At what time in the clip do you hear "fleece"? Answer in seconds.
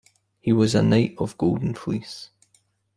1.75-2.31